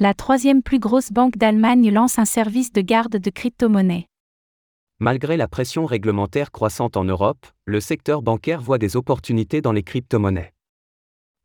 La 0.00 0.14
troisième 0.14 0.62
plus 0.62 0.78
grosse 0.78 1.10
banque 1.10 1.38
d'Allemagne 1.38 1.90
lance 1.90 2.20
un 2.20 2.24
service 2.24 2.72
de 2.72 2.80
garde 2.80 3.16
de 3.16 3.30
crypto-monnaies. 3.30 4.06
Malgré 5.00 5.36
la 5.36 5.48
pression 5.48 5.86
réglementaire 5.86 6.52
croissante 6.52 6.96
en 6.96 7.02
Europe, 7.02 7.44
le 7.64 7.80
secteur 7.80 8.22
bancaire 8.22 8.60
voit 8.60 8.78
des 8.78 8.94
opportunités 8.94 9.60
dans 9.60 9.72
les 9.72 9.82
crypto-monnaies. 9.82 10.52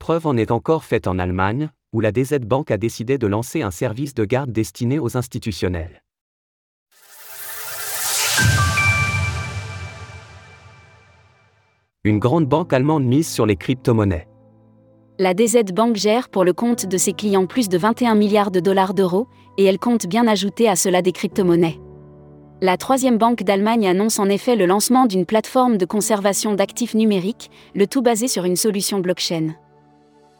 Preuve 0.00 0.26
en 0.26 0.36
est 0.36 0.50
encore 0.50 0.82
faite 0.82 1.06
en 1.06 1.20
Allemagne, 1.20 1.70
où 1.92 2.00
la 2.00 2.10
DZ 2.10 2.40
Bank 2.40 2.72
a 2.72 2.76
décidé 2.76 3.18
de 3.18 3.28
lancer 3.28 3.62
un 3.62 3.70
service 3.70 4.14
de 4.14 4.24
garde 4.24 4.50
destiné 4.50 4.98
aux 4.98 5.16
institutionnels. 5.16 6.02
Une 12.02 12.18
grande 12.18 12.46
banque 12.46 12.72
allemande 12.72 13.04
mise 13.04 13.28
sur 13.28 13.46
les 13.46 13.54
crypto-monnaies. 13.54 14.29
La 15.20 15.34
DZ 15.34 15.64
Bank 15.74 15.96
gère 15.96 16.30
pour 16.30 16.44
le 16.44 16.54
compte 16.54 16.86
de 16.86 16.96
ses 16.96 17.12
clients 17.12 17.44
plus 17.44 17.68
de 17.68 17.76
21 17.76 18.14
milliards 18.14 18.50
de 18.50 18.58
dollars 18.58 18.94
d'euros, 18.94 19.26
et 19.58 19.66
elle 19.66 19.78
compte 19.78 20.06
bien 20.06 20.26
ajouter 20.26 20.66
à 20.66 20.76
cela 20.76 21.02
des 21.02 21.12
crypto-monnaies. 21.12 21.78
La 22.62 22.78
troisième 22.78 23.18
banque 23.18 23.42
d'Allemagne 23.42 23.86
annonce 23.86 24.18
en 24.18 24.30
effet 24.30 24.56
le 24.56 24.64
lancement 24.64 25.04
d'une 25.04 25.26
plateforme 25.26 25.76
de 25.76 25.84
conservation 25.84 26.54
d'actifs 26.54 26.94
numériques, 26.94 27.50
le 27.74 27.86
tout 27.86 28.00
basé 28.00 28.28
sur 28.28 28.46
une 28.46 28.56
solution 28.56 29.00
blockchain. 29.00 29.48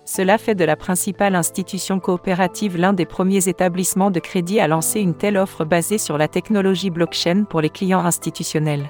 Cela 0.06 0.38
fait 0.38 0.54
de 0.54 0.64
la 0.64 0.76
principale 0.76 1.34
institution 1.34 2.00
coopérative 2.00 2.78
l'un 2.78 2.94
des 2.94 3.04
premiers 3.04 3.48
établissements 3.48 4.10
de 4.10 4.18
crédit 4.18 4.60
à 4.60 4.66
lancer 4.66 5.00
une 5.00 5.14
telle 5.14 5.36
offre 5.36 5.66
basée 5.66 5.98
sur 5.98 6.16
la 6.16 6.26
technologie 6.26 6.88
blockchain 6.88 7.44
pour 7.44 7.60
les 7.60 7.68
clients 7.68 8.02
institutionnels. 8.02 8.88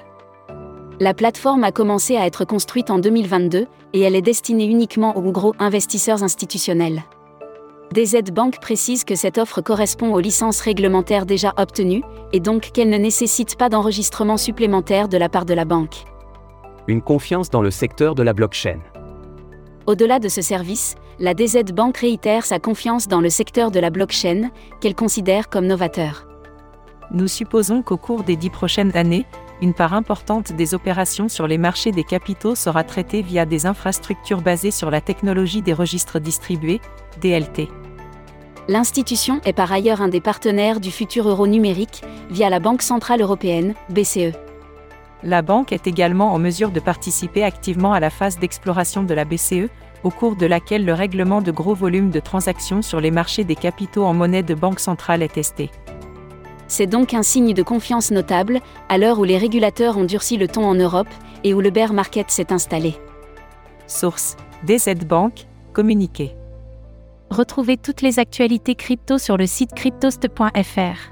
La 1.01 1.15
plateforme 1.15 1.63
a 1.63 1.71
commencé 1.71 2.15
à 2.15 2.27
être 2.27 2.45
construite 2.45 2.91
en 2.91 2.99
2022 2.99 3.65
et 3.93 4.01
elle 4.01 4.15
est 4.15 4.21
destinée 4.21 4.67
uniquement 4.67 5.17
aux 5.17 5.31
gros 5.31 5.55
investisseurs 5.57 6.21
institutionnels. 6.21 7.01
DZ 7.91 8.29
Bank 8.31 8.59
précise 8.61 9.03
que 9.03 9.15
cette 9.15 9.39
offre 9.39 9.61
correspond 9.61 10.13
aux 10.13 10.19
licences 10.19 10.61
réglementaires 10.61 11.25
déjà 11.25 11.55
obtenues 11.57 12.03
et 12.33 12.39
donc 12.39 12.69
qu'elle 12.71 12.91
ne 12.91 12.99
nécessite 12.99 13.57
pas 13.57 13.67
d'enregistrement 13.67 14.37
supplémentaire 14.37 15.07
de 15.07 15.17
la 15.17 15.27
part 15.27 15.45
de 15.45 15.55
la 15.55 15.65
banque. 15.65 16.05
Une 16.87 17.01
confiance 17.01 17.49
dans 17.49 17.63
le 17.63 17.71
secteur 17.71 18.13
de 18.13 18.21
la 18.21 18.33
blockchain. 18.33 18.81
Au-delà 19.87 20.19
de 20.19 20.29
ce 20.29 20.43
service, 20.43 20.93
la 21.17 21.33
DZ 21.33 21.63
Bank 21.73 21.97
réitère 21.97 22.45
sa 22.45 22.59
confiance 22.59 23.07
dans 23.07 23.21
le 23.21 23.31
secteur 23.31 23.71
de 23.71 23.79
la 23.79 23.89
blockchain, 23.89 24.51
qu'elle 24.81 24.93
considère 24.93 25.49
comme 25.49 25.65
novateur. 25.65 26.27
Nous 27.09 27.27
supposons 27.27 27.81
qu'au 27.81 27.97
cours 27.97 28.21
des 28.21 28.35
dix 28.35 28.51
prochaines 28.51 28.95
années, 28.95 29.25
une 29.61 29.73
part 29.73 29.93
importante 29.93 30.51
des 30.51 30.73
opérations 30.73 31.29
sur 31.29 31.47
les 31.47 31.59
marchés 31.59 31.91
des 31.91 32.03
capitaux 32.03 32.55
sera 32.55 32.83
traitée 32.83 33.21
via 33.21 33.45
des 33.45 33.65
infrastructures 33.67 34.41
basées 34.41 34.71
sur 34.71 34.89
la 34.89 35.01
technologie 35.01 35.61
des 35.61 35.73
registres 35.73 36.19
distribués, 36.19 36.81
DLT. 37.21 37.69
L'institution 38.67 39.39
est 39.45 39.53
par 39.53 39.71
ailleurs 39.71 40.01
un 40.01 40.07
des 40.07 40.21
partenaires 40.21 40.79
du 40.79 40.91
futur 40.91 41.27
euro 41.29 41.45
numérique, 41.45 42.03
via 42.29 42.49
la 42.49 42.59
Banque 42.59 42.81
Centrale 42.81 43.21
Européenne, 43.21 43.75
BCE. 43.89 44.33
La 45.23 45.43
banque 45.43 45.71
est 45.71 45.85
également 45.85 46.33
en 46.33 46.39
mesure 46.39 46.71
de 46.71 46.79
participer 46.79 47.43
activement 47.43 47.93
à 47.93 47.99
la 47.99 48.09
phase 48.09 48.39
d'exploration 48.39 49.03
de 49.03 49.13
la 49.13 49.25
BCE, 49.25 49.69
au 50.03 50.09
cours 50.09 50.35
de 50.35 50.47
laquelle 50.47 50.85
le 50.85 50.93
règlement 50.93 51.41
de 51.41 51.51
gros 51.51 51.75
volumes 51.75 52.09
de 52.09 52.19
transactions 52.19 52.81
sur 52.81 52.99
les 52.99 53.11
marchés 53.11 53.43
des 53.43 53.55
capitaux 53.55 54.05
en 54.05 54.15
monnaie 54.15 54.41
de 54.41 54.55
banque 54.55 54.79
centrale 54.79 55.21
est 55.21 55.33
testé. 55.33 55.69
C'est 56.71 56.87
donc 56.87 57.13
un 57.13 57.21
signe 57.21 57.53
de 57.53 57.63
confiance 57.63 58.11
notable, 58.11 58.61
à 58.87 58.97
l'heure 58.97 59.19
où 59.19 59.25
les 59.25 59.37
régulateurs 59.37 59.97
ont 59.97 60.05
durci 60.05 60.37
le 60.37 60.47
ton 60.47 60.63
en 60.63 60.73
Europe 60.73 61.09
et 61.43 61.53
où 61.53 61.59
le 61.59 61.69
bear 61.69 61.91
market 61.91 62.31
s'est 62.31 62.53
installé. 62.53 62.95
Source 63.87 64.37
DZ 64.65 65.03
Bank, 65.05 65.47
communiqué. 65.73 66.33
Retrouvez 67.29 67.75
toutes 67.75 68.01
les 68.01 68.19
actualités 68.19 68.75
crypto 68.75 69.17
sur 69.17 69.35
le 69.35 69.47
site 69.47 69.73
cryptost.fr. 69.73 71.11